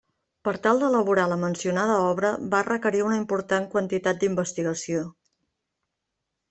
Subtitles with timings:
[0.47, 5.09] Per tal d’elaborar la mencionada obra va requerir una important quantitat d’investigació.